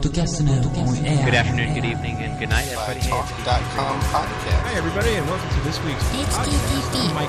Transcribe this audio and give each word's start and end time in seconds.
podcast. 0.00 1.24
Good 1.24 1.34
afternoon, 1.34 1.74
good 1.74 1.84
evening, 1.84 2.16
and 2.16 2.38
good 2.38 2.48
night, 2.48 2.68
everybody. 2.68 3.00
Talk.com 3.00 4.00
podcast. 4.00 4.60
Hi, 4.64 4.74
everybody, 4.74 5.14
and 5.14 5.26
welcome 5.28 5.48
to 5.50 5.60
this 5.60 5.78
week's 5.84 6.04
podcast. 6.08 7.14
Mike 7.14 7.28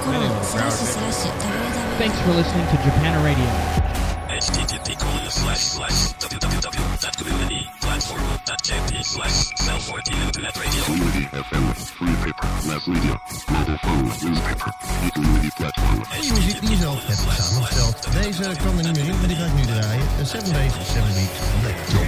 Thanks 1.97 2.19
for 2.21 2.31
listening 2.31 2.65
to 2.67 2.77
Japan 2.83 3.23
Radio. 3.23 3.45
http 4.31 4.97
colon 4.97 5.29
slash 5.29 5.59
slash 5.59 6.13
www.community 6.13 7.69
platform 7.81 8.30
Deze 18.21 18.43
er 18.43 18.83
niet 18.83 18.97
meer 18.97 19.07
in, 19.07 19.17
maar 19.17 19.27
die 19.27 19.35
ga 19.35 19.45
ik 19.45 19.53
nu 19.53 19.61
draaien. 19.61 20.05
De 20.17 20.25
7 20.25 20.53
Days, 20.53 20.73
7 20.73 21.13
Weeks 21.13 21.39
Lekker. 21.63 21.99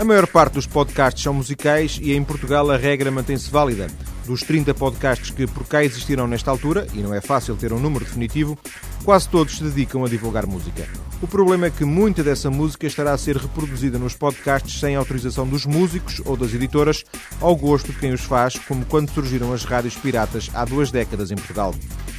A 0.00 0.04
maior 0.04 0.26
parte 0.26 0.54
dos 0.54 0.66
podcasts 0.66 1.22
são 1.22 1.32
musicais 1.32 1.98
e 2.02 2.12
em 2.12 2.24
Portugal 2.24 2.70
a 2.70 2.76
regra 2.76 3.10
mantém-se 3.10 3.50
válida. 3.50 3.86
Dos 4.26 4.42
30 4.42 4.74
podcasts 4.74 5.30
que 5.30 5.46
por 5.46 5.64
cá 5.66 5.84
existirão 5.84 6.26
nesta 6.26 6.50
altura, 6.50 6.86
e 6.92 6.98
não 6.98 7.14
é 7.14 7.20
fácil 7.20 7.54
ter 7.54 7.72
um 7.72 7.78
número 7.78 8.04
definitivo, 8.04 8.58
quase 9.04 9.28
todos 9.28 9.56
se 9.56 9.62
dedicam 9.62 10.04
a 10.04 10.08
divulgar 10.08 10.46
música. 10.46 10.88
O 11.22 11.28
problema 11.28 11.66
é 11.66 11.70
que 11.70 11.84
muita 11.84 12.24
dessa 12.24 12.50
música 12.50 12.88
estará 12.88 13.12
a 13.12 13.18
ser 13.18 13.36
reproduzida 13.36 14.00
nos 14.00 14.14
podcasts 14.14 14.80
sem 14.80 14.96
autorização 14.96 15.46
dos 15.46 15.64
músicos 15.64 16.20
ou 16.24 16.36
das 16.36 16.52
editoras, 16.52 17.04
ao 17.40 17.54
gosto 17.54 17.92
de 17.92 17.98
quem 18.00 18.12
os 18.12 18.22
faz, 18.22 18.58
como 18.58 18.84
quando 18.84 19.10
surgiram 19.10 19.52
as 19.52 19.64
rádios 19.64 19.96
piratas 19.96 20.50
há 20.52 20.64
duas 20.64 20.90
décadas 20.90 21.30
em 21.30 21.36
Portugal. 21.36 21.72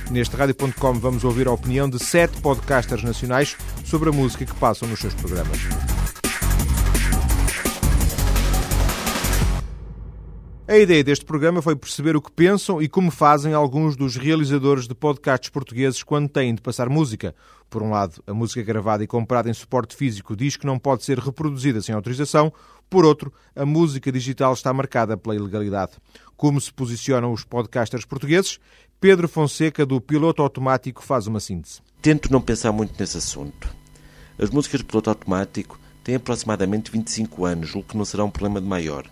Neste 0.09 0.37
Rádio.com 0.37 0.93
vamos 0.93 1.25
ouvir 1.25 1.47
a 1.47 1.51
opinião 1.51 1.89
de 1.89 2.01
sete 2.01 2.39
podcasters 2.39 3.03
nacionais 3.03 3.57
sobre 3.83 4.07
a 4.07 4.13
música 4.13 4.45
que 4.45 4.55
passam 4.55 4.87
nos 4.87 4.99
seus 4.99 5.13
programas. 5.13 5.59
A 10.69 10.77
ideia 10.77 11.01
deste 11.01 11.23
programa 11.23 11.61
foi 11.61 11.77
perceber 11.77 12.17
o 12.17 12.21
que 12.21 12.29
pensam 12.29 12.81
e 12.81 12.89
como 12.89 13.09
fazem 13.09 13.53
alguns 13.53 13.95
dos 13.95 14.17
realizadores 14.17 14.85
de 14.85 14.93
podcasts 14.93 15.49
portugueses 15.49 16.03
quando 16.03 16.27
têm 16.27 16.53
de 16.53 16.61
passar 16.61 16.89
música. 16.89 17.33
Por 17.69 17.81
um 17.81 17.91
lado, 17.91 18.21
a 18.27 18.33
música 18.33 18.61
gravada 18.63 19.01
e 19.01 19.07
comprada 19.07 19.49
em 19.49 19.53
suporte 19.53 19.95
físico 19.95 20.35
diz 20.35 20.57
que 20.57 20.65
não 20.65 20.77
pode 20.77 21.05
ser 21.05 21.19
reproduzida 21.19 21.81
sem 21.81 21.95
autorização. 21.95 22.51
Por 22.89 23.05
outro, 23.05 23.31
a 23.55 23.65
música 23.65 24.11
digital 24.11 24.51
está 24.51 24.73
marcada 24.73 25.15
pela 25.15 25.37
ilegalidade. 25.37 25.93
Como 26.35 26.59
se 26.59 26.73
posicionam 26.73 27.31
os 27.31 27.45
podcasters 27.45 28.03
portugueses? 28.03 28.59
Pedro 28.99 29.29
Fonseca, 29.29 29.85
do 29.85 30.01
Piloto 30.01 30.41
Automático, 30.41 31.01
faz 31.01 31.27
uma 31.27 31.39
síntese. 31.39 31.79
Tento 32.01 32.29
não 32.29 32.41
pensar 32.41 32.73
muito 32.73 32.93
nesse 32.99 33.17
assunto. 33.17 33.73
As 34.37 34.49
músicas 34.49 34.81
de 34.81 34.85
piloto 34.85 35.09
automático 35.09 35.79
têm 36.03 36.15
aproximadamente 36.15 36.91
25 36.91 37.45
anos, 37.45 37.69
julgo 37.69 37.87
que 37.87 37.97
não 37.97 38.03
será 38.03 38.25
um 38.25 38.29
problema 38.29 38.59
de 38.59 38.67
maior. 38.67 39.09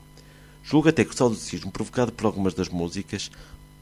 Julgo 0.66 0.90
até 0.90 1.06
que 1.06 1.12
o 1.12 1.16
saudosismo 1.16 1.72
provocado 1.72 2.12
por 2.12 2.26
algumas 2.26 2.56
das 2.56 2.70
músicas 2.70 3.30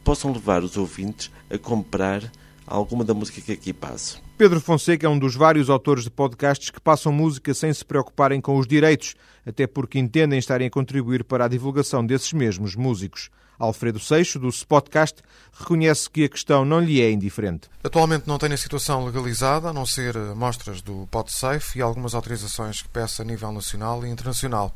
possam 0.03 0.33
levar 0.33 0.63
os 0.63 0.75
ouvintes 0.75 1.31
a 1.49 1.57
comprar 1.57 2.29
alguma 2.67 3.05
da 3.05 3.13
música 3.13 3.39
que 3.39 3.53
aqui 3.53 3.71
passo. 3.71 4.21
Pedro 4.37 4.59
Fonseca 4.59 5.07
é 5.07 5.09
um 5.09 5.17
dos 5.17 5.33
vários 5.33 5.69
autores 5.69 6.03
de 6.03 6.09
podcasts 6.09 6.69
que 6.69 6.81
passam 6.81 7.13
música 7.13 7.53
sem 7.53 7.73
se 7.73 7.85
preocuparem 7.85 8.41
com 8.41 8.57
os 8.57 8.67
direitos, 8.67 9.15
até 9.45 9.65
porque 9.65 9.97
entendem 9.97 10.37
estarem 10.37 10.67
a 10.67 10.69
contribuir 10.71 11.23
para 11.23 11.45
a 11.45 11.47
divulgação 11.47 12.05
desses 12.05 12.33
mesmos 12.33 12.75
músicos. 12.75 13.29
Alfredo 13.57 13.99
Seixo, 13.99 14.37
do 14.37 14.49
Spotcast, 14.49 15.21
reconhece 15.53 16.09
que 16.09 16.25
a 16.25 16.29
questão 16.29 16.65
não 16.65 16.81
lhe 16.81 17.01
é 17.01 17.09
indiferente. 17.09 17.69
Atualmente 17.81 18.27
não 18.27 18.37
tenho 18.37 18.55
a 18.55 18.57
situação 18.57 19.05
legalizada, 19.05 19.69
a 19.69 19.73
não 19.73 19.85
ser 19.85 20.17
amostras 20.17 20.81
do 20.81 21.07
PodSafe 21.09 21.79
e 21.79 21.81
algumas 21.81 22.13
autorizações 22.13 22.81
que 22.81 22.89
peço 22.89 23.21
a 23.21 23.25
nível 23.25 23.53
nacional 23.53 24.05
e 24.05 24.09
internacional. 24.09 24.73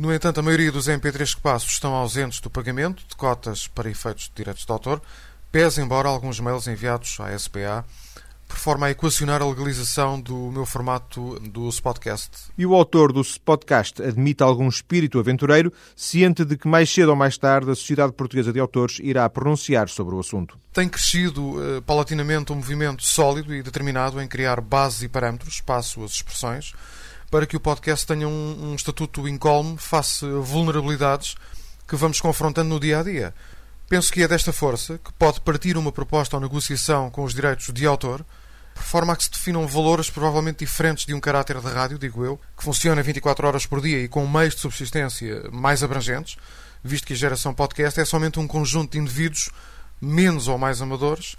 No 0.00 0.14
entanto, 0.14 0.40
a 0.40 0.42
maioria 0.42 0.72
dos 0.72 0.88
MP3 0.88 1.34
que 1.34 1.42
passo 1.42 1.68
estão 1.68 1.92
ausentes 1.92 2.40
do 2.40 2.48
pagamento 2.48 3.02
de 3.06 3.14
cotas 3.14 3.68
para 3.68 3.90
efeitos 3.90 4.30
de 4.30 4.30
direitos 4.34 4.64
de 4.64 4.72
autor, 4.72 5.02
pese 5.52 5.82
embora 5.82 6.08
alguns 6.08 6.40
mails 6.40 6.66
enviados 6.66 7.18
à 7.20 7.38
SPA 7.38 7.84
por 8.48 8.56
forma 8.56 8.86
a 8.86 8.90
equacionar 8.90 9.42
a 9.42 9.46
legalização 9.46 10.18
do 10.18 10.50
meu 10.50 10.64
formato 10.64 11.38
do 11.40 11.68
Spotcast. 11.68 12.30
E 12.56 12.64
o 12.64 12.74
autor 12.74 13.12
do 13.12 13.20
Spotcast 13.20 14.02
admite 14.02 14.42
algum 14.42 14.70
espírito 14.70 15.18
aventureiro, 15.18 15.70
ciente 15.94 16.46
de 16.46 16.56
que 16.56 16.66
mais 16.66 16.88
cedo 16.88 17.10
ou 17.10 17.16
mais 17.16 17.36
tarde 17.36 17.70
a 17.70 17.74
Sociedade 17.74 18.14
Portuguesa 18.14 18.54
de 18.54 18.58
Autores 18.58 19.00
irá 19.02 19.28
pronunciar 19.28 19.90
sobre 19.90 20.14
o 20.14 20.20
assunto. 20.20 20.58
Tem 20.72 20.88
crescido 20.88 21.58
uh, 21.58 21.82
paulatinamente 21.82 22.54
um 22.54 22.56
movimento 22.56 23.02
sólido 23.02 23.54
e 23.54 23.62
determinado 23.62 24.18
em 24.18 24.26
criar 24.26 24.62
bases 24.62 25.02
e 25.02 25.08
parâmetros, 25.08 25.60
passo 25.60 26.02
as 26.02 26.12
expressões, 26.12 26.72
para 27.30 27.46
que 27.46 27.56
o 27.56 27.60
podcast 27.60 28.06
tenha 28.06 28.26
um, 28.26 28.70
um 28.70 28.74
estatuto 28.74 29.28
incólume 29.28 29.78
face 29.78 30.26
a 30.26 30.40
vulnerabilidades 30.40 31.36
que 31.86 31.96
vamos 31.96 32.20
confrontando 32.20 32.68
no 32.68 32.80
dia 32.80 33.00
a 33.00 33.02
dia. 33.02 33.34
Penso 33.88 34.12
que 34.12 34.22
é 34.22 34.28
desta 34.28 34.52
força 34.52 34.98
que 34.98 35.12
pode 35.12 35.40
partir 35.40 35.76
uma 35.76 35.92
proposta 35.92 36.36
ou 36.36 36.42
negociação 36.42 37.10
com 37.10 37.24
os 37.24 37.34
direitos 37.34 37.72
de 37.72 37.86
autor, 37.86 38.24
por 38.74 38.82
forma 38.84 39.12
a 39.12 39.16
que 39.16 39.24
se 39.24 39.30
definam 39.30 39.66
valores 39.66 40.08
provavelmente 40.08 40.60
diferentes 40.60 41.04
de 41.04 41.14
um 41.14 41.20
caráter 41.20 41.60
de 41.60 41.66
rádio, 41.66 41.98
digo 41.98 42.24
eu, 42.24 42.40
que 42.56 42.64
funciona 42.64 43.02
24 43.02 43.46
horas 43.46 43.66
por 43.66 43.80
dia 43.80 44.02
e 44.02 44.08
com 44.08 44.26
meios 44.26 44.54
de 44.54 44.60
subsistência 44.60 45.48
mais 45.52 45.82
abrangentes, 45.82 46.36
visto 46.82 47.06
que 47.06 47.12
a 47.12 47.16
geração 47.16 47.52
podcast 47.52 48.00
é 48.00 48.04
somente 48.04 48.38
um 48.38 48.46
conjunto 48.46 48.92
de 48.92 48.98
indivíduos 48.98 49.50
menos 50.00 50.48
ou 50.48 50.56
mais 50.56 50.80
amadores 50.80 51.36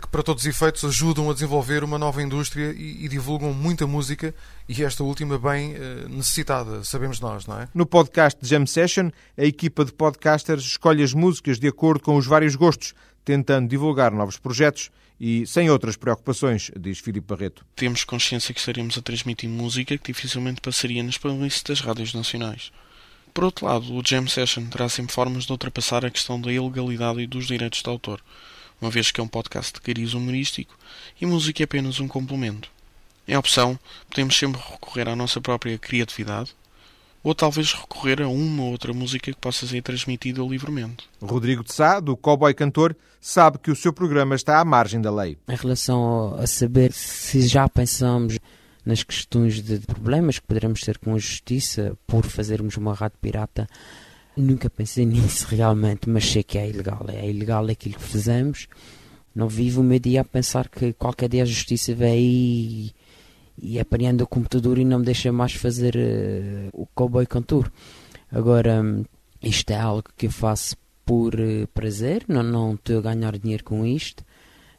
que 0.00 0.08
para 0.08 0.22
todos 0.22 0.44
os 0.44 0.48
efeitos 0.48 0.84
ajudam 0.84 1.28
a 1.28 1.34
desenvolver 1.34 1.82
uma 1.82 1.98
nova 1.98 2.22
indústria 2.22 2.72
e, 2.72 3.04
e 3.04 3.08
divulgam 3.08 3.52
muita 3.52 3.86
música 3.86 4.32
e 4.68 4.84
esta 4.84 5.02
última 5.02 5.38
bem 5.38 5.74
uh, 5.74 6.08
necessitada, 6.08 6.84
sabemos 6.84 7.18
nós, 7.18 7.46
não 7.46 7.60
é? 7.60 7.68
No 7.74 7.84
podcast 7.84 8.38
Jam 8.42 8.66
Session, 8.66 9.10
a 9.36 9.44
equipa 9.44 9.84
de 9.84 9.92
podcasters 9.92 10.62
escolhe 10.64 11.02
as 11.02 11.12
músicas 11.12 11.58
de 11.58 11.66
acordo 11.66 12.02
com 12.02 12.16
os 12.16 12.26
vários 12.26 12.54
gostos, 12.54 12.94
tentando 13.24 13.68
divulgar 13.68 14.12
novos 14.12 14.38
projetos 14.38 14.90
e 15.18 15.46
sem 15.46 15.68
outras 15.70 15.96
preocupações, 15.96 16.70
diz 16.78 16.98
Filipe 17.00 17.26
Barreto. 17.26 17.64
Temos 17.74 18.04
consciência 18.04 18.54
que 18.54 18.60
estaremos 18.60 18.96
a 18.96 19.02
transmitir 19.02 19.48
música 19.48 19.98
que 19.98 20.12
dificilmente 20.12 20.60
passaria 20.60 21.02
nas 21.02 21.18
playlists 21.18 21.62
das 21.62 21.80
rádios 21.80 22.14
nacionais. 22.14 22.70
Por 23.32 23.44
outro 23.44 23.66
lado, 23.66 23.92
o 23.92 24.02
Jam 24.06 24.28
Session 24.28 24.66
terá 24.66 24.88
sempre 24.88 25.12
formas 25.12 25.44
de 25.44 25.52
ultrapassar 25.52 26.04
a 26.04 26.10
questão 26.10 26.40
da 26.40 26.52
ilegalidade 26.52 27.20
e 27.20 27.26
dos 27.26 27.46
direitos 27.46 27.82
de 27.82 27.88
autor 27.88 28.20
uma 28.80 28.90
vez 28.90 29.10
que 29.10 29.20
é 29.20 29.24
um 29.24 29.28
podcast 29.28 29.72
de 29.72 29.80
cariz 29.80 30.14
humorístico 30.14 30.76
e 31.20 31.26
música 31.26 31.62
é 31.62 31.64
apenas 31.64 32.00
um 32.00 32.08
complemento. 32.08 32.70
Em 33.26 33.36
opção, 33.36 33.78
podemos 34.08 34.36
sempre 34.36 34.60
recorrer 34.60 35.08
à 35.08 35.16
nossa 35.16 35.40
própria 35.40 35.78
criatividade 35.78 36.54
ou 37.22 37.34
talvez 37.34 37.72
recorrer 37.72 38.20
a 38.20 38.28
uma 38.28 38.64
ou 38.64 38.70
outra 38.70 38.92
música 38.92 39.32
que 39.32 39.40
possa 39.40 39.66
ser 39.66 39.82
transmitida 39.82 40.42
livremente. 40.42 41.08
Rodrigo 41.22 41.64
de 41.64 41.72
Sá, 41.72 41.98
do 41.98 42.14
Cowboy 42.14 42.52
Cantor, 42.52 42.94
sabe 43.18 43.58
que 43.58 43.70
o 43.70 43.76
seu 43.76 43.94
programa 43.94 44.34
está 44.34 44.60
à 44.60 44.64
margem 44.64 45.00
da 45.00 45.10
lei. 45.10 45.38
Em 45.48 45.56
relação 45.56 46.36
a 46.38 46.46
saber 46.46 46.92
se 46.92 47.48
já 47.48 47.66
pensamos 47.66 48.38
nas 48.84 49.02
questões 49.02 49.62
de 49.62 49.78
problemas 49.78 50.38
que 50.38 50.46
poderemos 50.46 50.82
ter 50.82 50.98
com 50.98 51.14
a 51.14 51.18
justiça 51.18 51.96
por 52.06 52.26
fazermos 52.26 52.76
uma 52.76 52.92
rádio 52.92 53.16
pirata, 53.22 53.66
Nunca 54.36 54.68
pensei 54.68 55.04
nisso 55.06 55.46
realmente, 55.48 56.08
mas 56.08 56.24
sei 56.24 56.42
que 56.42 56.58
é 56.58 56.68
ilegal. 56.68 57.06
É 57.08 57.28
ilegal 57.28 57.66
aquilo 57.66 57.96
que 57.96 58.02
fizemos. 58.02 58.68
Não 59.34 59.48
vivo 59.48 59.80
o 59.80 59.84
meu 59.84 59.98
dia 59.98 60.20
a 60.20 60.24
pensar 60.24 60.68
que 60.68 60.92
qualquer 60.92 61.28
dia 61.28 61.42
a 61.42 61.46
justiça 61.46 61.94
vem 61.94 62.20
e, 62.20 62.94
e 63.60 63.80
apanhando 63.80 64.20
o 64.20 64.26
computador 64.26 64.78
e 64.78 64.84
não 64.84 65.00
me 65.00 65.04
deixa 65.04 65.32
mais 65.32 65.52
fazer 65.54 65.96
uh, 65.96 66.70
o 66.72 66.86
cowboy 66.94 67.26
cantor. 67.26 67.72
Agora, 68.30 68.82
isto 69.42 69.70
é 69.70 69.78
algo 69.78 70.04
que 70.16 70.26
eu 70.26 70.30
faço 70.30 70.76
por 71.04 71.34
uh, 71.34 71.66
prazer, 71.74 72.24
não, 72.28 72.42
não 72.44 72.74
estou 72.74 72.98
a 72.98 73.02
ganhar 73.02 73.36
dinheiro 73.36 73.64
com 73.64 73.84
isto 73.84 74.24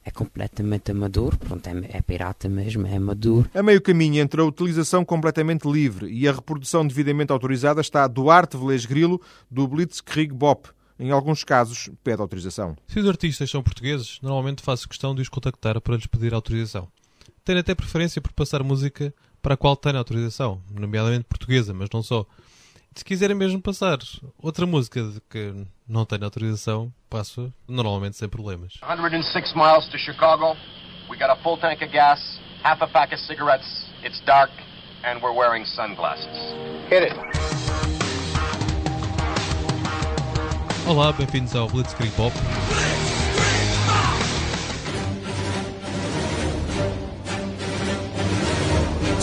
é 0.06 0.12
completamente 0.12 0.92
amador, 0.92 1.36
pronto, 1.36 1.68
é, 1.68 1.98
é, 1.98 2.02
pirata 2.02 2.48
mesmo, 2.48 2.86
é 2.86 2.96
amador. 2.96 3.50
A 3.56 3.63
meio 3.63 3.81
caminho 3.81 4.22
entre 4.22 4.40
a 4.40 4.46
utilização 4.46 5.04
completamente 5.04 5.68
livre 5.68 6.07
e 6.07 6.28
a 6.28 6.31
reprodução 6.31 6.86
devidamente 6.86 7.31
autorizada 7.31 7.81
está 7.81 8.07
Duarte 8.07 8.56
Velez 8.56 8.86
Grilo, 8.86 9.19
do 9.50 9.68
Blitzkrieg 9.68 10.31
Bop. 10.31 10.69
Em 11.00 11.10
alguns 11.10 11.44
casos, 11.44 11.90
pede 12.04 12.22
autorização. 12.22 12.78
Se 12.88 13.00
os 13.00 13.07
artistas 13.10 13.50
são 13.50 13.63
portugueses, 13.63 14.19
normalmente 14.22 14.62
faço 14.62 14.88
questão 14.88 15.16
de 15.16 15.24
os 15.24 15.28
contactar 15.28 15.81
para 15.81 15.96
lhes 15.96 16.06
pedir 16.06 16.34
autorização. 16.36 16.88
Tenho 17.44 17.60
até 17.60 17.74
preferência 17.74 18.22
por 18.22 18.31
passar 18.31 18.63
música 18.63 19.13
para 19.42 19.56
a 19.56 19.58
qual 19.58 19.75
tenho 19.75 19.98
autorização, 19.98 20.62
nomeadamente 20.72 21.25
portuguesa, 21.25 21.74
mas 21.74 21.90
não 21.92 22.04
só 22.04 22.25
se 22.95 23.03
quiserem 23.03 23.36
mesmo 23.36 23.62
passar 23.62 23.97
outra 24.42 24.65
música 24.65 25.01
que 25.30 25.53
não 25.88 26.06
tenho 26.06 26.24
autorização, 26.24 26.92
passo 27.09 27.53
normalmente 27.68 28.15
sem 28.15 28.30
problemas. 28.30 28.74
106 28.81 29.53
miles 29.53 29.88
to 29.89 29.97
Chicago. 29.97 30.56
We 31.09 31.18
got 31.18 31.30
a 31.30 31.36
full 31.44 31.57
tank 31.57 31.83
of 31.83 31.92
gas, 31.92 32.19
half 32.63 32.81
a 32.81 32.88
pack 32.88 33.13
of 33.13 33.21
cigarettes. 33.21 33.68
It's 34.03 34.19
dark 34.25 34.51
and 35.03 35.21
we're 35.21 35.36
wearing 35.36 35.65
sunglasses. 35.65 36.38
Hit 36.89 37.03
it. 37.03 37.13
Olá, 40.88 41.12
bem-vindos 41.12 41.56
ao 41.56 41.68
Blitzkrieg 41.68 42.12
Pop. 42.15 42.33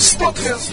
Spotcast. 0.03 0.73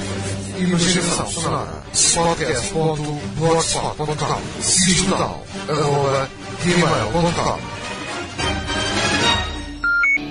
Imaginação 0.58 1.30
sonora. 1.30 1.84
Spotcast.blogspot.com 1.94 4.42
Digital. 4.60 5.46
Arroba 5.70 6.28
gmail.com 6.64 7.60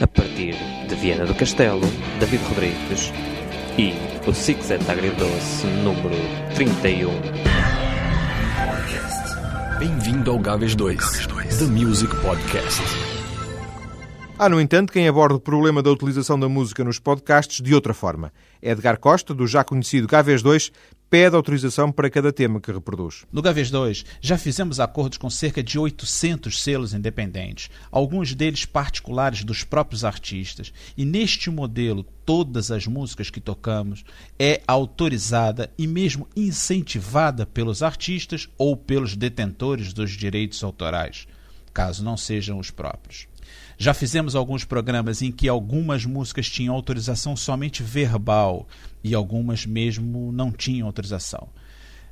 A 0.02 0.06
partir 0.08 0.56
de 0.88 0.94
Viena 0.96 1.24
do 1.26 1.34
Castelo, 1.36 1.86
David 2.18 2.42
Rodrigues 2.48 3.12
e 3.78 3.94
o 4.28 4.34
Sixet 4.34 4.90
Agridoce 4.90 5.64
número 5.84 6.16
31. 6.56 7.12
Bem-vindo 9.78 10.32
ao 10.32 10.40
Gaves 10.40 10.74
2, 10.74 11.28
The 11.60 11.66
Music 11.66 12.16
Podcast. 12.16 12.82
Há, 14.40 14.48
no 14.48 14.60
entanto, 14.60 14.92
quem 14.92 15.08
aborda 15.08 15.34
o 15.34 15.40
problema 15.40 15.82
da 15.82 15.90
utilização 15.90 16.38
da 16.38 16.48
música 16.48 16.84
nos 16.84 17.00
podcasts 17.00 17.60
de 17.60 17.74
outra 17.74 17.92
forma. 17.92 18.32
Edgar 18.62 18.96
Costa, 18.96 19.34
do 19.34 19.48
já 19.48 19.64
conhecido 19.64 20.06
Gaves 20.06 20.42
2, 20.42 20.70
pede 21.10 21.34
autorização 21.34 21.90
para 21.90 22.08
cada 22.08 22.32
tema 22.32 22.60
que 22.60 22.70
reproduz. 22.70 23.24
No 23.32 23.42
Gaves 23.42 23.68
2, 23.68 24.04
já 24.20 24.38
fizemos 24.38 24.78
acordos 24.78 25.18
com 25.18 25.28
cerca 25.28 25.60
de 25.60 25.76
800 25.76 26.62
selos 26.62 26.94
independentes, 26.94 27.68
alguns 27.90 28.32
deles 28.32 28.64
particulares 28.64 29.42
dos 29.42 29.64
próprios 29.64 30.04
artistas, 30.04 30.72
e 30.96 31.04
neste 31.04 31.50
modelo 31.50 32.06
todas 32.24 32.70
as 32.70 32.86
músicas 32.86 33.30
que 33.30 33.40
tocamos 33.40 34.04
é 34.38 34.62
autorizada 34.68 35.68
e 35.76 35.84
mesmo 35.84 36.28
incentivada 36.36 37.44
pelos 37.44 37.82
artistas 37.82 38.48
ou 38.56 38.76
pelos 38.76 39.16
detentores 39.16 39.92
dos 39.92 40.12
direitos 40.12 40.62
autorais, 40.62 41.26
caso 41.74 42.04
não 42.04 42.16
sejam 42.16 42.60
os 42.60 42.70
próprios. 42.70 43.26
Já 43.80 43.94
fizemos 43.94 44.34
alguns 44.34 44.64
programas 44.64 45.22
em 45.22 45.30
que 45.30 45.48
algumas 45.48 46.04
músicas 46.04 46.50
tinham 46.50 46.74
autorização 46.74 47.36
somente 47.36 47.80
verbal 47.80 48.66
e 49.04 49.14
algumas 49.14 49.64
mesmo 49.64 50.32
não 50.32 50.50
tinham 50.50 50.88
autorização. 50.88 51.48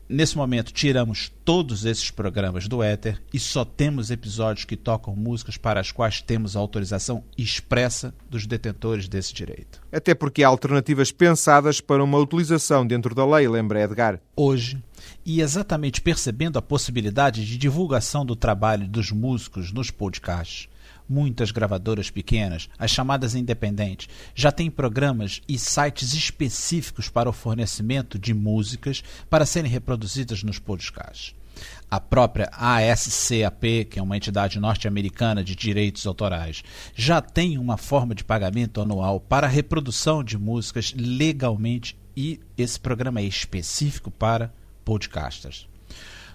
Nesse 0.08 0.36
momento, 0.36 0.72
tiramos 0.72 1.32
todos 1.44 1.84
esses 1.84 2.12
programas 2.12 2.68
do 2.68 2.80
éter 2.80 3.20
e 3.34 3.40
só 3.40 3.64
temos 3.64 4.12
episódios 4.12 4.64
que 4.64 4.76
tocam 4.76 5.16
músicas 5.16 5.56
para 5.56 5.80
as 5.80 5.90
quais 5.90 6.22
temos 6.22 6.56
a 6.56 6.60
autorização 6.60 7.24
expressa 7.36 8.14
dos 8.30 8.46
detentores 8.46 9.08
desse 9.08 9.34
direito. 9.34 9.82
Até 9.90 10.14
porque 10.14 10.44
há 10.44 10.48
alternativas 10.48 11.10
pensadas 11.10 11.80
para 11.80 12.04
uma 12.04 12.18
utilização 12.18 12.86
dentro 12.86 13.12
da 13.12 13.26
lei, 13.26 13.48
lembra 13.48 13.82
Edgar. 13.82 14.20
Hoje, 14.36 14.80
e 15.24 15.40
exatamente 15.40 16.00
percebendo 16.00 16.56
a 16.56 16.62
possibilidade 16.62 17.44
de 17.44 17.58
divulgação 17.58 18.24
do 18.24 18.36
trabalho 18.36 18.86
dos 18.86 19.10
músicos 19.10 19.72
nos 19.72 19.90
podcasts, 19.90 20.68
Muitas 21.08 21.50
gravadoras 21.50 22.10
pequenas, 22.10 22.68
as 22.78 22.90
chamadas 22.90 23.34
independentes, 23.34 24.08
já 24.34 24.50
têm 24.50 24.70
programas 24.70 25.40
e 25.48 25.58
sites 25.58 26.12
específicos 26.14 27.08
para 27.08 27.30
o 27.30 27.32
fornecimento 27.32 28.18
de 28.18 28.34
músicas 28.34 29.02
para 29.30 29.46
serem 29.46 29.70
reproduzidas 29.70 30.42
nos 30.42 30.58
podcasts. 30.58 31.34
A 31.90 32.00
própria 32.00 32.50
ASCAP, 32.52 33.86
que 33.86 33.98
é 33.98 34.02
uma 34.02 34.16
entidade 34.16 34.58
norte-americana 34.58 35.42
de 35.42 35.54
direitos 35.54 36.06
autorais, 36.06 36.62
já 36.94 37.20
tem 37.20 37.56
uma 37.58 37.76
forma 37.76 38.14
de 38.14 38.24
pagamento 38.24 38.80
anual 38.80 39.20
para 39.20 39.46
a 39.46 39.50
reprodução 39.50 40.22
de 40.22 40.36
músicas 40.36 40.92
legalmente 40.96 41.96
e 42.16 42.40
esse 42.58 42.78
programa 42.78 43.20
é 43.20 43.24
específico 43.24 44.10
para 44.10 44.52
podcasters. 44.84 45.68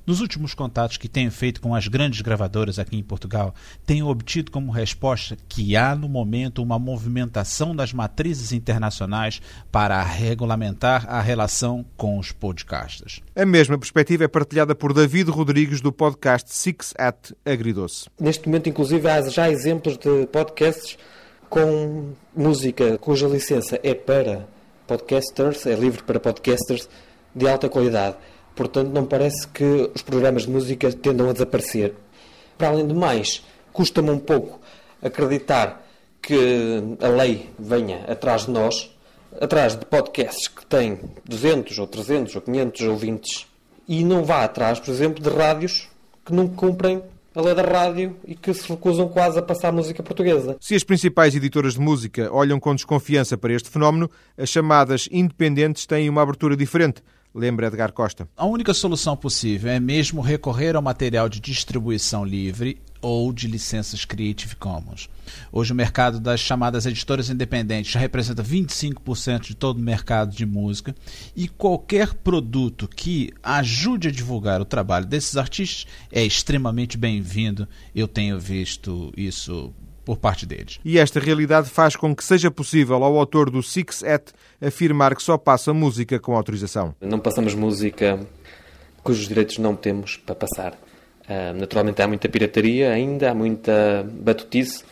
Nos 0.06 0.19
últimos 0.19 0.53
contatos 0.53 0.98
que 0.98 1.07
tenho 1.07 1.31
feito 1.31 1.62
com 1.62 1.75
as 1.75 1.88
grandes 1.88 2.21
gravadoras 2.21 2.80
aqui 2.80 2.98
em 2.98 3.03
Portugal, 3.03 3.53
tenho 3.86 4.07
obtido 4.07 4.51
como 4.51 4.71
resposta 4.71 5.38
que 5.48 5.75
há 5.75 5.95
no 5.95 6.09
momento 6.09 6.63
uma 6.63 6.80
movimentação 6.80 7.75
das 7.75 7.94
matrizes 7.94 8.51
internacionais 8.51 9.42
para 9.71 10.01
regulamentar 10.01 11.06
a 11.07 11.21
relação 11.21 11.86
com 11.95 12.18
os 12.18 12.31
podcasters. 12.31 13.21
A 13.36 13.45
mesma 13.45 13.77
perspectiva 13.77 14.24
é 14.24 14.27
partilhada 14.27 14.74
por 14.74 14.92
David 14.92 15.30
Rodrigues 15.30 15.81
do 15.81 15.92
podcast 15.92 16.51
Six 16.51 16.94
at 16.98 17.31
Agridoce. 17.45 18.09
Neste 18.19 18.48
momento, 18.48 18.69
inclusive, 18.69 19.07
há 19.07 19.21
já 19.30 19.50
exemplos 19.51 19.98
de 19.98 20.25
podcasts 20.27 20.98
com 21.48 22.13
música 22.36 22.98
cuja 22.98 23.27
licença 23.27 23.80
é 23.83 23.94
para 23.94 24.48
podcasters, 24.88 25.65
é 25.68 25.75
livre 25.75 26.01
para 26.01 26.19
podcasters 26.19 26.89
de 27.36 27.48
alta 27.48 27.69
qualidade. 27.69 28.15
Portanto, 28.56 28.89
não 28.89 29.06
parece 29.06 29.48
que 29.48 29.92
os 29.94 30.01
programas 30.01 30.44
de 30.44 30.50
música 30.50 30.92
tendam 30.92 31.30
a 31.30 31.33
desaparecer. 31.33 31.94
Para 32.57 32.69
além 32.69 32.88
do 32.88 32.95
mais, 32.95 33.44
custa-me 33.74 34.09
um 34.09 34.19
pouco 34.19 34.59
acreditar 35.01 35.86
que 36.21 36.98
a 37.01 37.07
lei 37.07 37.50
venha 37.57 38.06
atrás 38.07 38.45
de 38.45 38.51
nós, 38.51 38.95
atrás 39.39 39.75
de 39.75 39.86
podcasts 39.86 40.48
que 40.48 40.65
têm 40.65 41.00
200 41.25 41.80
ou 41.80 41.88
300 41.88 42.36
ou 42.36 42.42
500 42.42 42.81
ouvintes 42.88 43.48
e 43.88 44.03
não 44.03 44.24
vá 44.24 44.44
atrás, 44.44 44.80
por 44.80 44.92
exemplo, 44.92 45.24
de 45.24 45.30
rádios 45.30 45.89
que 46.24 46.33
não 46.33 46.48
cumprem 46.48 47.01
a 47.33 47.42
lei 47.42 47.56
da 47.56 47.63
rádio 47.63 48.15
e 48.27 48.36
que 48.36 48.53
se 48.53 48.69
recusam 48.69 49.07
quase 49.07 49.39
a 49.39 49.42
passar 49.42 49.71
música 49.71 50.03
portuguesa. 50.03 50.57
Se 50.59 50.75
as 50.75 50.83
principais 50.83 51.33
editoras 51.33 51.74
de 51.74 51.80
música 51.80 52.30
olham 52.31 52.59
com 52.59 52.75
desconfiança 52.75 53.38
para 53.38 53.53
este 53.53 53.69
fenómeno, 53.69 54.12
as 54.38 54.50
chamadas 54.50 55.07
independentes 55.12 55.86
têm 55.86 56.09
uma 56.09 56.21
abertura 56.21 56.56
diferente 56.56 57.01
lembra 57.33 57.68
Edgar 57.68 57.92
Costa. 57.92 58.28
A 58.36 58.45
única 58.45 58.74
solução 58.74 59.16
possível 59.16 59.72
é 59.72 59.80
mesmo 59.80 60.22
recorrer 60.22 60.75
ao 60.75 60.81
material 60.81 61.30
de 61.30 61.39
distribuição 61.39 62.25
livre 62.25 62.81
ou 63.01 63.33
de 63.33 63.48
licenças 63.48 64.06
Creative 64.06 64.56
Commons. 64.57 65.10
Hoje 65.51 65.74
o 65.74 65.75
mercado 65.75 66.19
das 66.19 66.39
chamadas 66.39 66.86
editoras 66.86 67.30
independentes 67.30 67.92
já 67.92 68.00
representa 68.00 68.44
25% 68.44 69.42
de 69.42 69.56
todo 69.56 69.78
o 69.78 69.81
mercado 69.81 70.36
de 70.36 70.45
música 70.45 70.95
e 71.36 71.48
qualquer 71.48 72.13
produto 72.13 72.88
que 72.88 73.34
ajude 73.42 74.10
a 74.10 74.12
divulgar 74.12 74.62
o 74.62 74.66
trabalho 74.66 75.06
desses 75.06 75.36
artistas 75.36 75.88
é 76.12 76.24
extremamente 76.24 76.98
bem-vindo. 76.98 77.68
Eu 77.95 78.07
tenho 78.07 78.39
visto 78.39 79.12
isso 79.18 79.74
por 80.03 80.18
parte 80.18 80.45
deles. 80.45 80.80
E 80.83 80.98
esta 80.98 81.19
realidade 81.19 81.69
faz 81.69 81.95
com 81.95 82.15
que 82.15 82.24
seja 82.24 82.50
possível 82.50 83.03
ao 83.03 83.18
autor 83.18 83.50
do 83.50 83.62
Six 83.62 84.03
Et 84.03 84.31
afirmar 84.59 85.15
que 85.15 85.24
só 85.24 85.38
passa 85.38 85.74
música 85.74 86.19
com 86.19 86.36
autorização. 86.36 86.95
Não 87.01 87.19
passamos 87.19 87.53
música 87.53 88.19
cujos 89.03 89.27
direitos 89.27 89.57
não 89.57 89.75
temos 89.75 90.18
para 90.18 90.36
passar. 90.36 90.74
Uh, 91.24 91.57
naturalmente 91.57 92.01
há 92.01 92.07
muita 92.07 92.27
pirataria 92.27 92.92
ainda, 92.92 93.31
há 93.31 93.33
muita 93.33 94.06
batutice, 94.07 94.83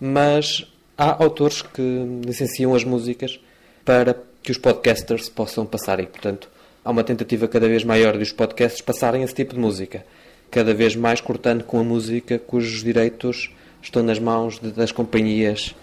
mas 0.00 0.66
há 0.96 1.22
autores 1.22 1.62
que 1.62 2.22
licenciam 2.24 2.74
as 2.74 2.84
músicas 2.84 3.40
para 3.84 4.16
que 4.42 4.50
os 4.50 4.58
podcasters 4.58 5.28
possam 5.28 5.64
passar 5.64 6.00
e, 6.00 6.06
portanto, 6.06 6.48
há 6.84 6.90
uma 6.90 7.02
tentativa 7.02 7.48
cada 7.48 7.66
vez 7.66 7.82
maior 7.82 8.16
de 8.16 8.22
os 8.22 8.32
podcasts 8.32 8.80
passarem 8.80 9.22
esse 9.22 9.34
tipo 9.34 9.54
de 9.54 9.60
música, 9.60 10.04
cada 10.50 10.74
vez 10.74 10.94
mais 10.94 11.20
cortando 11.20 11.64
com 11.64 11.80
a 11.80 11.84
música 11.84 12.38
cujos 12.38 12.82
direitos 12.82 13.50
estão 13.86 14.02
nas 14.02 14.18
mãos 14.18 14.58
de, 14.58 14.72
das 14.72 14.92
companhias 14.92 15.74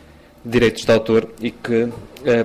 de 0.43 0.51
direitos 0.51 0.83
de 0.83 0.91
autor 0.91 1.29
e 1.41 1.51
que 1.51 1.83
uh, 1.83 1.93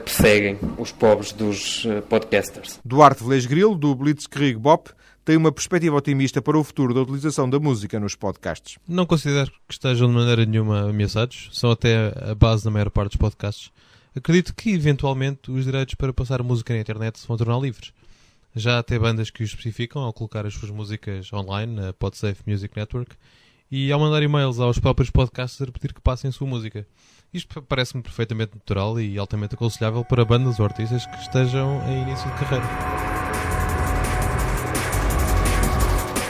perseguem 0.04 0.58
os 0.78 0.92
pobres 0.92 1.32
dos 1.32 1.84
uh, 1.84 2.02
podcasters. 2.02 2.78
Duarte 2.84 3.22
Velez 3.22 3.44
Grilo, 3.44 3.74
do 3.74 3.94
Blitzkrieg 3.94 4.56
Bop, 4.56 4.90
tem 5.24 5.36
uma 5.36 5.52
perspectiva 5.52 5.96
otimista 5.96 6.40
para 6.40 6.56
o 6.56 6.64
futuro 6.64 6.94
da 6.94 7.02
utilização 7.02 7.50
da 7.50 7.58
música 7.58 7.98
nos 8.00 8.14
podcasts. 8.14 8.78
Não 8.88 9.04
considero 9.04 9.50
que 9.66 9.74
estejam 9.74 10.08
de 10.08 10.14
maneira 10.14 10.46
nenhuma 10.46 10.88
ameaçados, 10.88 11.50
são 11.52 11.70
até 11.70 12.14
a 12.30 12.34
base 12.34 12.64
da 12.64 12.70
maior 12.70 12.88
parte 12.88 13.10
dos 13.10 13.18
podcasts. 13.18 13.70
Acredito 14.16 14.54
que, 14.54 14.70
eventualmente, 14.70 15.50
os 15.50 15.64
direitos 15.64 15.94
para 15.96 16.12
passar 16.12 16.42
música 16.42 16.72
na 16.72 16.80
internet 16.80 17.18
se 17.18 17.26
vão 17.26 17.36
tornar 17.36 17.58
livres. 17.60 17.92
Já 18.56 18.76
há 18.76 18.78
até 18.78 18.98
bandas 18.98 19.28
que 19.28 19.42
o 19.42 19.44
especificam 19.44 20.02
ao 20.02 20.12
colocar 20.12 20.46
as 20.46 20.54
suas 20.54 20.70
músicas 20.70 21.30
online 21.32 21.74
na 21.74 21.92
PodSafe 21.92 22.42
Music 22.46 22.74
Network 22.74 23.14
e 23.70 23.92
ao 23.92 24.00
mandar 24.00 24.22
e-mails 24.22 24.58
aos 24.58 24.78
próprios 24.78 25.10
podcasts 25.10 25.60
a 25.60 25.66
pedir 25.66 25.92
que 25.92 26.00
passem 26.00 26.30
sua 26.30 26.46
música. 26.46 26.86
Isto 27.32 27.60
parece-me 27.62 28.02
perfeitamente 28.02 28.52
natural 28.54 28.98
e 28.98 29.18
altamente 29.18 29.54
aconselhável 29.54 30.04
para 30.04 30.24
bandas 30.24 30.58
ou 30.58 30.64
artistas 30.64 31.06
que 31.06 31.16
estejam 31.16 31.82
em 31.86 32.02
início 32.02 32.30
de 32.30 32.38
carreira. 32.38 32.66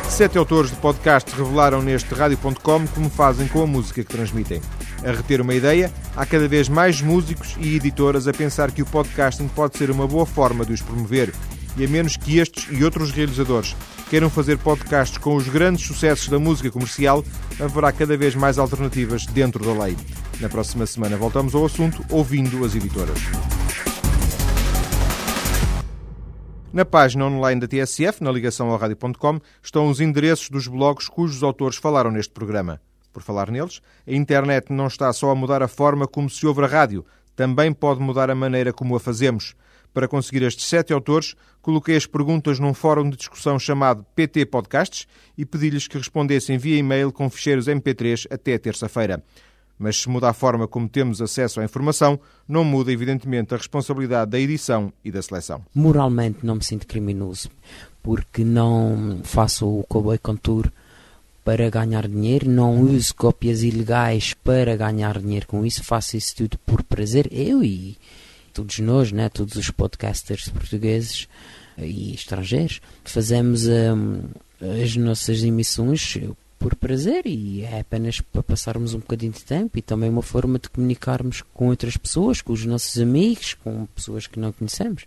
Sete 0.09 0.37
autores 0.37 0.71
de 0.71 0.77
podcast 0.79 1.31
revelaram 1.37 1.81
neste 1.81 2.13
rádio.com 2.13 2.89
como 2.89 3.09
fazem 3.09 3.47
com 3.47 3.63
a 3.63 3.67
música 3.69 4.03
que 4.03 4.11
transmitem. 4.11 4.61
A 5.07 5.13
reter 5.13 5.41
uma 5.41 5.55
ideia, 5.55 5.93
há 6.17 6.27
cada 6.27 6.49
vez 6.49 6.69
mais 6.69 7.01
músicos 7.01 7.55
e 7.61 7.77
editoras 7.77 8.27
a 8.27 8.33
pensar 8.33 8.73
que 8.73 8.83
o 8.83 8.87
podcasting 8.87 9.47
pode 9.47 9.79
ser 9.79 9.93
uma 9.93 10.09
boa 10.09 10.27
forma 10.27 10.67
de 10.67 10.73
os 10.73 10.83
promover, 10.83 11.33
e 11.77 11.85
a 11.85 11.89
menos 11.89 12.17
que 12.17 12.39
estes 12.39 12.67
e 12.71 12.85
outros 12.85 13.11
realizadores 13.11 13.77
queiram 14.09 14.31
fazer 14.31 14.59
podcasts 14.59 15.19
com 15.19 15.37
os 15.37 15.49
grandes 15.49 15.87
sucessos 15.87 16.29
da 16.29 16.39
música 16.39 16.71
comercial, 16.71 17.25
haverá 17.61 17.93
cada 17.93 18.17
vez 18.17 18.35
mais 18.35 18.59
alternativas 18.59 19.27
dentro 19.27 19.65
da 19.65 19.85
lei. 19.85 19.97
Na 20.41 20.49
próxima 20.49 20.87
semana 20.87 21.17
voltamos 21.17 21.55
ao 21.55 21.67
assunto, 21.67 22.05
ouvindo 22.11 22.65
as 22.65 22.75
editoras. 22.75 23.19
Na 26.73 26.85
página 26.85 27.27
online 27.27 27.61
da 27.61 27.67
TSF, 27.67 28.23
na 28.23 28.31
ligação 28.31 28.71
ao 28.71 28.77
rádio.com, 28.77 29.41
estão 29.63 29.89
os 29.89 30.01
endereços 30.01 30.49
dos 30.49 30.69
blogs 30.69 31.09
cujos 31.09 31.43
autores 31.43 31.77
falaram 31.77 32.11
neste 32.11 32.33
programa. 32.33 32.81
Por 33.13 33.23
falar 33.23 33.51
neles, 33.51 33.81
a 34.07 34.13
internet 34.13 34.73
não 34.73 34.87
está 34.87 35.13
só 35.13 35.31
a 35.31 35.35
mudar 35.35 35.63
a 35.63 35.69
forma 35.69 36.07
como 36.07 36.29
se 36.31 36.47
ouve 36.47 36.63
a 36.63 36.67
rádio, 36.67 37.05
também 37.35 37.73
pode 37.73 38.01
mudar 38.01 38.31
a 38.31 38.35
maneira 38.35 38.73
como 38.73 38.95
a 38.97 39.01
fazemos. 39.01 39.55
Para 39.93 40.09
conseguir 40.09 40.43
estes 40.43 40.67
sete 40.67 40.93
autores, 40.93 41.35
coloquei 41.63 41.97
as 41.97 42.07
perguntas 42.07 42.59
num 42.59 42.75
fórum 42.75 43.09
de 43.09 43.17
discussão 43.17 43.59
chamado 43.59 44.05
PT 44.15 44.47
Podcasts 44.47 45.07
e 45.37 45.45
pedi-lhes 45.45 45.89
que 45.89 45.99
respondessem 45.99 46.59
via 46.59 46.77
e-mail 46.77 47.13
com 47.13 47.29
ficheiros 47.29 47.67
MP3 47.67 48.27
até 48.31 48.59
terça-feira. 48.59 49.23
Mas 49.79 50.01
se 50.01 50.09
muda 50.09 50.29
a 50.29 50.33
forma 50.33 50.67
como 50.67 50.89
temos 50.89 51.23
acesso 51.23 51.61
à 51.61 51.65
informação, 51.65 52.19
não 52.49 52.65
muda, 52.65 52.93
evidentemente, 52.93 53.55
a 53.55 53.57
responsabilidade 53.57 54.33
da 54.33 54.41
edição 54.41 54.93
e 55.05 55.11
da 55.11 55.23
seleção. 55.23 55.65
Moralmente 55.73 56.45
não 56.45 56.57
me 56.57 56.65
sinto 56.65 56.87
criminoso, 56.87 57.49
porque 58.03 58.43
não 58.43 59.21
faço 59.23 59.67
o 59.69 59.85
Cowboy 59.85 60.19
Contour 60.19 60.71
para 61.45 61.71
ganhar 61.71 62.07
dinheiro, 62.09 62.51
não 62.51 62.81
uso 62.81 63.15
cópias 63.15 63.63
ilegais 63.63 64.35
para 64.35 64.77
ganhar 64.77 65.19
dinheiro 65.19 65.47
com 65.47 65.65
isso, 65.65 65.83
faço 65.83 66.17
isso 66.17 66.37
tudo 66.37 66.59
por 66.59 66.83
prazer, 66.83 67.29
eu 67.31 67.63
e 67.65 67.97
todos 68.53 68.79
nós, 68.79 69.13
né, 69.13 69.29
todos 69.29 69.57
os 69.57 69.71
podcasters 69.71 70.49
portugueses 70.49 71.29
e 71.77 72.15
estrangeiros, 72.15 72.81
fazemos 73.05 73.67
hum, 73.67 74.23
as 74.83 74.97
nossas 74.97 75.43
emissões 75.43 76.19
por 76.59 76.75
prazer 76.75 77.25
e 77.27 77.63
é 77.63 77.81
apenas 77.81 78.21
para 78.21 78.43
passarmos 78.43 78.93
um 78.93 78.99
bocadinho 78.99 79.33
de 79.33 79.45
tempo 79.45 79.79
e 79.79 79.83
também 79.83 80.11
uma 80.11 80.23
forma 80.23 80.59
de 80.59 80.69
comunicarmos 80.69 81.43
com 81.55 81.69
outras 81.69 81.97
pessoas, 81.97 82.43
com 82.43 82.53
os 82.53 82.65
nossos 82.65 83.01
amigos, 83.01 83.55
com 83.55 83.87
pessoas 83.87 84.27
que 84.27 84.41
não 84.41 84.53
conhecemos. 84.53 85.05